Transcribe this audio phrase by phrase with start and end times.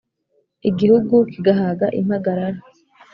[0.69, 2.59] Igihugu kigahaga impagarara